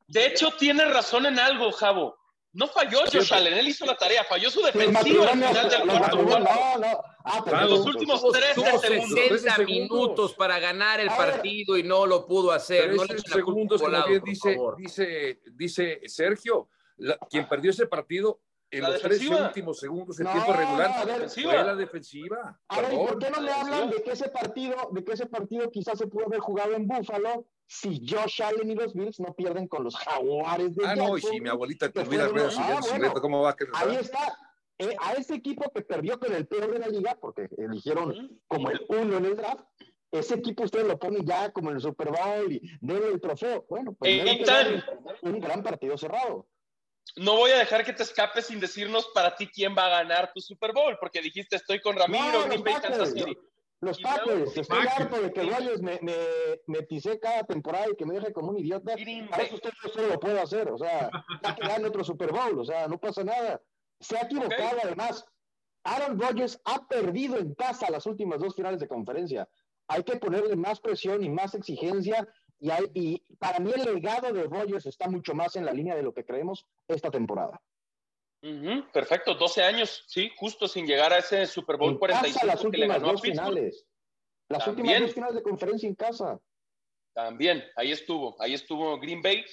[0.07, 2.17] de hecho, tiene razón en algo, Javo.
[2.53, 3.31] No falló Josh.
[3.33, 6.49] Allen, él hizo la tarea, falló su defensiva al final del los cuarto cuarto.
[6.53, 7.01] no, no.
[7.23, 7.67] Ah, Claro.
[7.69, 9.19] Los últimos Tuvo 13 tuvo segundos.
[9.19, 12.87] 60 13 minutos para ganar el partido y no lo pudo hacer.
[12.93, 17.47] No le 13 echen la culpa segundos, como bien dice, dice, dice Sergio, la- quien
[17.47, 19.35] perdió ese partido en La los defensiva.
[19.35, 21.29] 13 últimos segundos en No, tiempo regular a ver.
[21.29, 22.59] fue la defensiva.
[22.69, 25.25] A ver, ¿y ¿por qué no me hablan de que ese partido, de que ese
[25.25, 29.33] partido quizás se pudo haber jugado en Búfalo si Josh Allen y los Bills no
[29.33, 33.13] pierden con los Jaguares de Ah, no, y si mi abuelita tuviera ruedas Ah, bueno.
[33.13, 33.55] ¿cómo va a?
[33.75, 34.37] Ahí está.
[34.77, 38.71] Eh, a ese equipo que perdió con el peor de la liga, porque eligieron como
[38.71, 39.63] el uno en el draft,
[40.11, 43.63] ese equipo usted lo pone ya como en el Super Bowl y denle el trofeo.
[43.69, 44.83] Bueno, pues Eh,
[45.21, 46.47] un gran partido cerrado.
[47.17, 50.31] No voy a dejar que te escapes sin decirnos para ti quién va a ganar
[50.33, 53.37] tu Super Bowl, porque dijiste estoy con Ramiro, No, Green los Bay, Kansas Packers, City.
[53.81, 54.99] Los Packers, estoy Packers.
[54.99, 56.15] harto de que Rogers me, me,
[56.67, 58.95] me pisé cada temporada y que me deje como un idiota.
[58.95, 59.45] Green A Bay.
[59.47, 61.09] eso usted no solo lo puede hacer, o sea,
[61.43, 63.61] ya que gane otro Super Bowl, o sea, no pasa nada.
[63.99, 65.25] Se ha equivocado además.
[65.83, 69.49] Aaron Rodgers ha perdido en casa las últimas dos finales de conferencia.
[69.87, 72.27] Hay que ponerle más presión y más exigencia.
[72.61, 75.95] Y, hay- y para mí el legado de Rodgers está mucho más en la línea
[75.95, 77.59] de lo que creemos esta temporada.
[78.43, 82.45] Ujú, perfecto, 12 años, sí, justo sin llegar a ese Super Bowl En casa 45
[82.47, 83.85] las que le últimas ganó dos finales.
[84.47, 84.85] Las También.
[84.87, 86.39] últimas dos finales de conferencia en casa.
[87.13, 89.43] También, ahí estuvo, ahí estuvo Green Bay.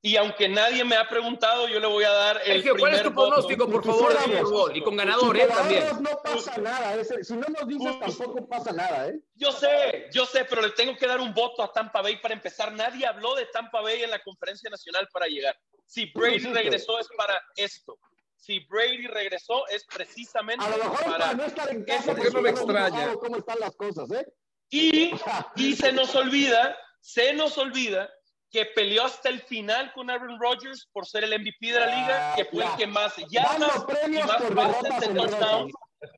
[0.00, 3.02] Y aunque nadie me ha preguntado, yo le voy a dar el Sergio, ¿cuál es
[3.02, 3.30] tu voto.
[3.30, 4.76] pronóstico, por favor, de Bowl?
[4.76, 5.46] Y con ganador, Si ¿eh?
[5.46, 5.84] por También.
[6.00, 7.04] no pasa nada.
[7.04, 9.18] si no nos dices, tampoco pasa nada, ¿eh?
[9.34, 12.34] Yo sé, yo sé, pero le tengo que dar un voto a Tampa Bay para
[12.34, 12.72] empezar.
[12.72, 15.58] Nadie habló de Tampa Bay en la conferencia nacional para llegar.
[15.84, 17.98] Si Brady regresó es para esto.
[18.36, 21.34] Si Brady regresó es precisamente A lo mejor para para...
[21.34, 22.14] no estar en casa.
[22.14, 23.14] ¿Por qué no me porque extraña?
[23.14, 24.24] ¿Cómo están las cosas, eh?
[24.70, 25.10] Y,
[25.56, 28.08] y se nos olvida, se nos olvida
[28.50, 32.32] que peleó hasta el final con Aaron Rodgers por ser el MVP de la liga,
[32.36, 35.38] que fue el que más yardas Dando y premios más por pases derrotas de honrosas.
[35.40, 35.72] touchdown.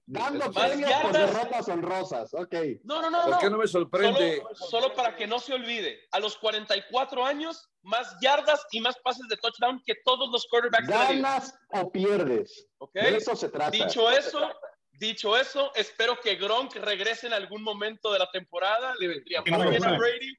[0.06, 1.34] Dando Más premios por yardas.
[1.34, 2.34] derrotas honrosas.
[2.34, 2.54] Ok.
[2.84, 3.38] No, no, no, ¿Por no.
[3.38, 4.36] qué no me sorprende?
[4.54, 8.96] Solo, solo para que no se olvide, a los 44 años, más yardas y más
[9.02, 11.30] pases de touchdown que todos los quarterbacks de la liga.
[11.30, 12.68] Ganas o pierdes.
[12.78, 12.92] ¿ok?
[12.94, 13.70] De eso se trata.
[13.70, 14.52] Dicho eso,
[14.92, 18.94] dicho eso, espero que Gronk regrese en algún momento de la temporada.
[19.00, 19.96] Le vendría muy bien a.
[19.98, 20.32] Brady.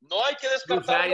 [0.00, 0.48] No hay que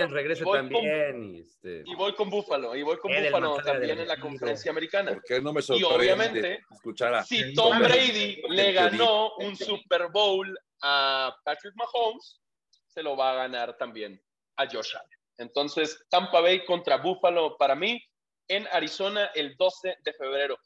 [0.08, 1.34] regrese Y voy con- también.
[1.34, 4.20] y este, y voy con Buffalo, y voy con Edelman Buffalo salga también en la
[4.20, 5.12] conferencia americana.
[5.12, 9.56] ¿Por qué no me Y sorprende obviamente, escuchar a si Tom Brady le ganó un
[9.56, 12.40] Super Bowl a Patrick Mahomes,
[12.86, 14.20] se lo va a ganar también
[14.56, 15.18] a Josh Allen.
[15.38, 18.00] Entonces, Tampa Bay contra Buffalo para mí
[18.48, 20.58] en Arizona el 12 de febrero.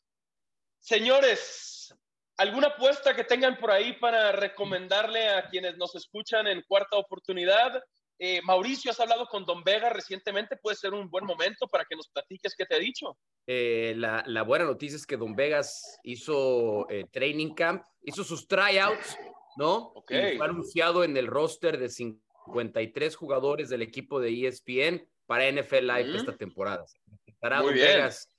[0.80, 1.94] Señores,
[2.40, 7.82] ¿Alguna apuesta que tengan por ahí para recomendarle a quienes nos escuchan en cuarta oportunidad?
[8.20, 11.94] Eh, Mauricio, has hablado con Don Vega recientemente, puede ser un buen momento para que
[11.94, 13.16] nos platiques qué te ha dicho.
[13.46, 18.48] Eh, la, la, buena noticia es que Don Vegas hizo eh, training camp, hizo sus
[18.48, 19.16] tryouts,
[19.56, 19.92] ¿no?
[19.94, 20.34] Okay.
[20.34, 25.86] Y fue anunciado en el roster de 53 jugadores del equipo de ESPN para NFL
[25.86, 26.16] Live Mm.
[26.16, 26.84] esta temporada.
[27.24, 27.86] Estará Muy Don bien.
[27.86, 28.32] Vegas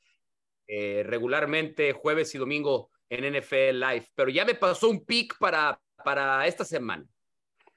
[1.05, 6.45] regularmente jueves y domingo en NFL Live, pero ya me pasó un pick para, para
[6.45, 7.05] esta semana.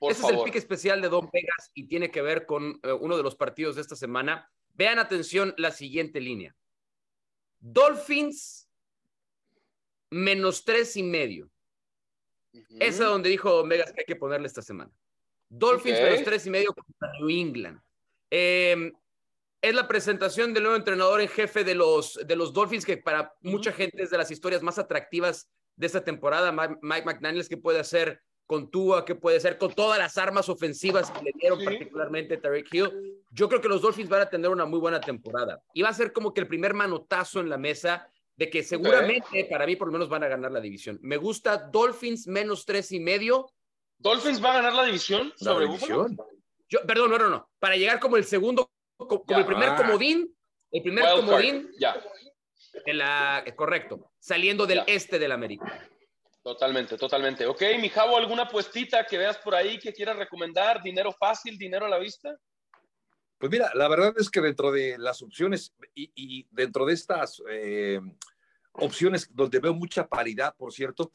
[0.03, 0.35] Por Ese favor.
[0.35, 3.23] es el pick especial de Don Vegas y tiene que ver con eh, uno de
[3.23, 4.51] los partidos de esta semana.
[4.75, 6.57] Vean atención la siguiente línea.
[7.61, 8.69] Dolphins
[10.11, 11.49] menos tres y medio.
[12.53, 14.91] Esa es donde dijo Don Vegas que hay que ponerle esta semana.
[15.49, 17.81] Dolphins menos tres y medio contra New England.
[18.29, 18.91] Eh,
[19.61, 23.37] es la presentación del nuevo entrenador en jefe de los, de los Dolphins, que para
[23.41, 26.51] mucha gente es de las historias más atractivas de esta temporada.
[26.51, 28.21] Mike McDaniels, que puede hacer
[28.53, 31.65] con Tua, que puede hacer con todas las armas ofensivas que le dieron, Sí.
[31.65, 33.23] particularmente Tarek Hill.
[33.31, 35.63] Yo creo que los Dolphins van a tener una muy buena temporada.
[35.73, 39.47] Y va a ser como que el primer manotazo en la mesa de que seguramente,
[39.51, 40.99] para mí por lo menos, van a ganar la división.
[41.01, 43.51] Me gusta Dolphins menos tres y medio.
[43.97, 46.15] ¿Dolphins va a ganar la división La sobre división.
[46.15, 46.29] Buffalo?
[46.69, 47.49] Yo, perdón, no, no, no.
[47.59, 49.77] Para llegar como el segundo, co- como, el primer Ah.
[49.77, 50.31] comodín,
[50.71, 51.97] el primer Wild comodín, Ya,
[52.85, 54.85] en la, eh, correcto, saliendo del Ya.
[54.89, 55.89] este de la América.
[56.43, 57.47] Totalmente, totalmente.
[57.47, 60.83] Ok, mi Javo, ¿alguna puestita que veas por ahí que quieras recomendar?
[60.83, 62.37] ¿Dinero fácil, dinero a la vista?
[63.39, 67.43] Pues mira, la verdad es que dentro de las opciones y, y dentro de estas
[67.51, 68.01] eh,
[68.73, 71.11] opciones donde veo mucha paridad, por cierto,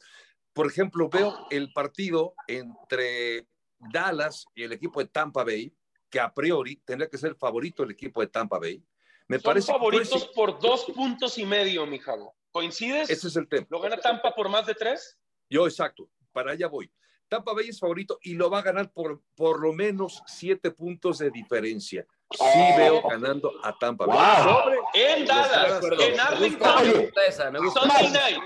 [0.52, 3.46] por ejemplo, veo el partido entre
[3.78, 5.72] Dallas y el equipo de Tampa Bay,
[6.10, 8.82] que a priori tendría que ser favorito el equipo de Tampa Bay.
[9.28, 12.34] Me Son parece favoritos por dos puntos y medio, mi Javo.
[12.58, 13.08] ¿Coincides?
[13.08, 13.68] ese es el tema.
[13.70, 15.16] ¿Lo gana Tampa por más de tres?
[15.48, 16.92] Yo, exacto, para allá voy.
[17.28, 21.18] Tampa Bay es favorito y lo va a ganar por por lo menos siete puntos
[21.18, 22.04] de diferencia.
[22.30, 22.76] Sí Oh.
[22.76, 24.16] veo ganando a Tampa Bay.
[24.44, 24.54] Wow.
[24.62, 27.80] Sobre En Dallas, en Arlington, me gusta esa, me gusta.
[27.80, 28.42] Sunday night.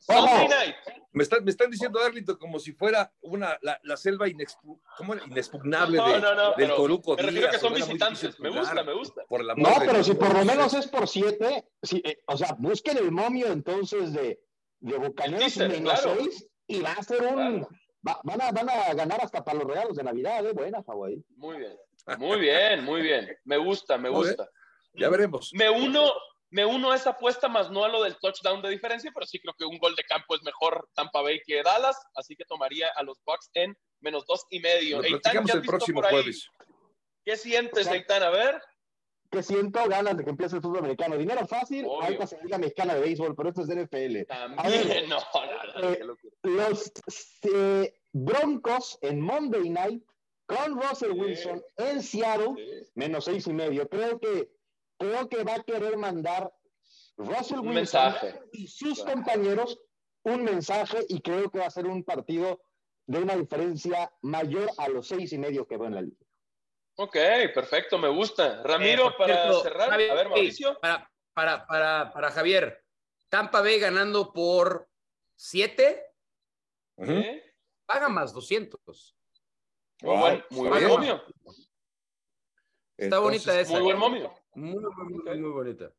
[0.00, 0.74] Sunday night.
[1.12, 5.12] Me están, me están diciendo Arlington como si fuera una, la, la selva inexpu- ¿cómo
[5.14, 5.24] era?
[5.26, 8.40] inexpugnable No, de, no, no, del pero Coruco Me refiero a que son visitantes.
[8.40, 9.22] Me gusta, me gusta.
[9.28, 12.96] Por No, pero si por lo menos es por siete, sí, eh, o sea, busquen
[12.98, 14.40] el momio entonces de,
[14.80, 16.16] de Bucaneros menos claro.
[16.18, 17.34] seis y va a ser un...
[17.60, 17.68] Claro.
[18.08, 20.52] va- van, a, van a ganar hasta para los regalos de Navidad, ¿eh?
[20.54, 21.22] Buena, Hawái.
[21.36, 21.76] Muy bien.
[22.18, 23.36] Muy bien, muy bien.
[23.44, 24.48] Me gusta, me gusta.
[24.94, 25.50] Ya veremos.
[25.52, 26.12] Me uno,
[26.50, 29.38] me uno a esa apuesta, más no a lo del touchdown de diferencia, pero sí
[29.40, 32.88] creo que un gol de campo es mejor Tampa Bay que Dallas, así que tomaría
[32.96, 34.98] a los Bucks en menos dos y medio.
[34.98, 36.46] Lo Eitan, ¿qué el próximo jueves.
[37.24, 38.22] ¿Qué sientes, O sea, Eitan?
[38.22, 38.60] A ver.
[39.30, 39.88] ¿Qué siento?
[39.88, 41.16] Ganas de que empiece el fútbol americano.
[41.16, 42.02] Dinero fácil, Obvio.
[42.02, 44.26] alta liga mexicana de béisbol, pero esto es de NFL.
[44.26, 46.34] También, A ver, no, no, no, eh, qué locura.
[46.42, 46.92] Los
[47.44, 50.04] eh, Broncos en Monday Night
[50.56, 51.18] con Russell Sí.
[51.20, 52.90] Wilson en Seattle, Sí.
[52.94, 53.88] menos seis y medio.
[53.88, 54.50] Creo que,
[54.98, 56.52] creo que va a querer mandar
[57.16, 58.40] Russell Un Wilson mensaje.
[58.52, 59.78] y sus compañeros
[60.24, 62.62] un mensaje y creo que va a ser un partido
[63.06, 66.24] de una diferencia mayor a los seis y medio que veo en la liga.
[66.96, 67.16] Ok,
[67.54, 68.62] perfecto, me gusta.
[68.62, 69.92] Ramiro, Eh, por para cierto, cerrar.
[69.92, 70.78] A ver, Mauricio.
[70.80, 72.84] Para, para, para, para Javier,
[73.28, 74.88] Tampa Bay ganando por
[75.34, 76.04] 7,
[76.96, 77.10] Ujú.
[77.12, 77.54] ¿Eh?
[77.86, 79.16] paga más 200.
[80.02, 81.22] Muy buen, muy buen momio.
[82.96, 83.72] Está Entonces, bonita esa.
[83.72, 84.34] Muy buen momio.
[84.54, 85.92] Muy, muy, muy, muy bonita.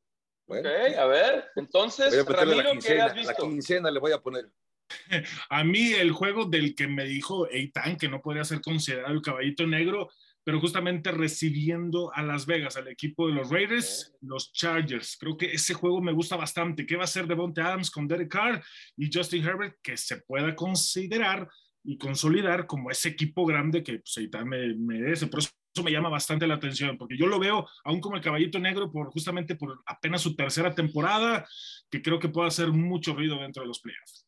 [0.46, 1.46] bueno, Ok, a ver.
[1.56, 3.06] Entonces, a la Ramiro, ¿qué quincena.
[3.06, 3.44] has La visto?
[3.44, 4.50] quincena le voy a poner.
[5.50, 9.22] A mí el juego del que me dijo Eitan que no podría ser considerado el
[9.22, 10.10] caballito negro,
[10.44, 15.18] pero justamente recibiendo a Las Vegas, al equipo de los Raiders, los Chargers.
[15.18, 16.86] Creo que ese juego me gusta bastante.
[16.86, 18.62] ¿Qué va a hacer Devonte Adams con Derek Carr
[18.98, 19.78] y Justin Herbert?
[19.82, 21.50] Que se pueda considerar
[21.84, 25.28] y consolidar como ese equipo grande que pues, me merece.
[25.28, 25.52] Por eso
[25.84, 29.12] me llama bastante la atención, porque yo lo veo aún como el caballito negro por
[29.12, 31.48] justamente por apenas su tercera temporada,
[31.90, 34.28] que creo que puede hacer mucho ruido dentro de los playoffs.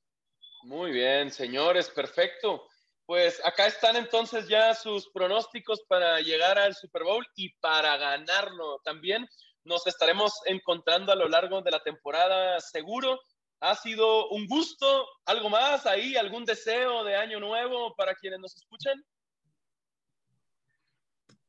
[0.64, 2.68] Muy bien, señores, perfecto.
[3.06, 8.82] Pues acá están entonces ya sus pronósticos para llegar al Super Bowl y para ganarlo
[8.84, 9.28] también.
[9.64, 13.22] Nos estaremos encontrando a lo largo de la temporada seguro.
[13.68, 15.08] Ha sido un gusto.
[15.26, 16.16] ¿Algo más ahí?
[16.16, 19.04] ¿Algún deseo de año nuevo para quienes nos escuchan?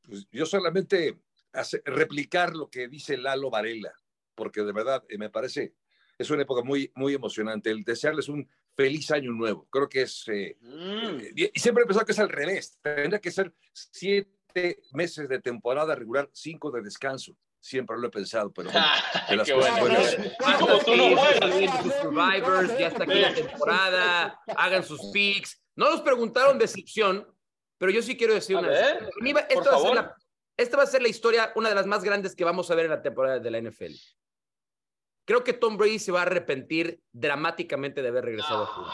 [0.01, 1.19] Pues yo solamente
[1.53, 3.93] hace- replicar lo que dice Lalo Varela,
[4.35, 5.75] porque de verdad eh, me parece,
[6.17, 7.69] es una época muy, muy emocionante.
[7.69, 9.67] El desearles un feliz año nuevo.
[9.69, 12.79] Creo que es, eh, Mm, y y siempre he pensado que es al revés.
[12.81, 17.35] Tendría que ser siete meses de temporada regular, cinco de descanso.
[17.67, 19.97] Siempre lo he pensado, pero bueno, Qué bueno.
[20.59, 25.61] como tú no Survivors, ya está aquí la temporada, hagan sus picks.
[25.75, 27.27] No nos preguntaron decepción,
[27.77, 29.09] pero yo sí quiero decir una ver,
[30.57, 32.85] esta va a ser la historia, una de las más grandes que vamos a ver
[32.85, 33.93] en la temporada de la NFL.
[35.25, 38.93] Creo que Tom Brady se va a arrepentir dramáticamente de haber regresado a jugar.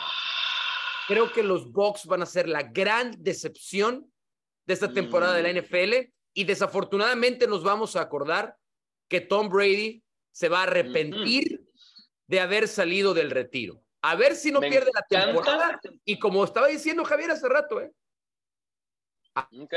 [1.07, 4.11] Creo que los Bucks van a ser la gran decepción
[4.65, 5.65] de esta temporada de la mm.
[5.65, 8.57] NFL y desafortunadamente nos vamos a acordar
[9.13, 11.63] que Tom Brady se va a arrepentir
[12.25, 13.79] de haber salido del retiro.
[14.01, 15.79] A ver si no pierde la temporada.
[16.03, 17.91] Y como estaba diciendo Javier hace rato, ¿eh?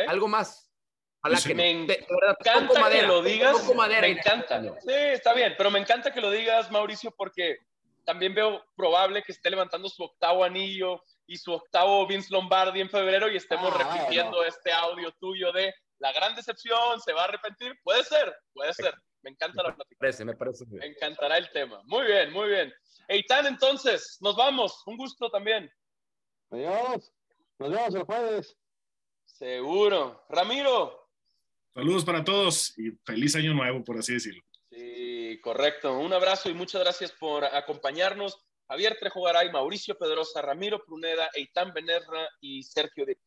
[0.09, 0.73] algo más.
[1.47, 3.71] que me encanta que lo digas.
[3.77, 4.63] me encanta.
[4.81, 7.59] Sí, está bien, pero me encanta que lo digas, Mauricio, porque
[8.07, 12.89] también veo probable que esté levantando su octavo anillo y su octavo Vince Lombardi en
[12.89, 17.25] febrero y estemos ah, repitiendo este audio tuyo de la gran decepción, se va a
[17.25, 17.79] arrepentir.
[17.83, 18.95] Puede ser, puede ser.
[19.27, 19.89] Me encanta la plática.
[19.91, 21.83] Me parece, me parece Me encantará el tema.
[21.87, 22.73] Muy bien, muy bien.
[23.09, 24.85] Eitan, entonces, nos vamos.
[24.87, 25.69] Un gusto también.
[26.49, 27.13] Adiós.
[27.59, 28.57] Nos vemos el jueves.
[29.25, 30.25] Seguro.
[30.29, 31.11] Ramiro.
[31.75, 34.45] Saludos para todos y feliz año nuevo, por así decirlo.
[34.71, 35.99] Sí, correcto.
[35.99, 38.47] Un abrazo y muchas gracias por acompañarnos.
[38.69, 43.19] Javier Trejogaray, Mauricio Pedrosa, Ramiro Pruneda, Eitan Benerra y Sergio de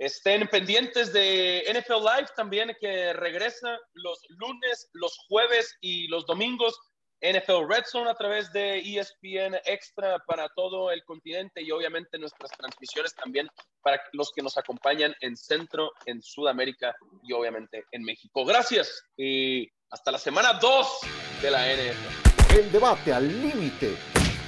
[0.00, 6.74] Estén pendientes de NFL Live también que regresa los lunes, los jueves y los domingos.
[7.20, 12.50] NFL Red Zone a través de ESPN Extra para todo el continente y obviamente nuestras
[12.52, 13.46] transmisiones también
[13.82, 18.46] para los que nos acompañan en Centro, en Sudamérica y obviamente en México.
[18.46, 20.98] Gracias y hasta la semana 2
[21.42, 22.58] de la NFL.
[22.58, 23.98] El debate al límite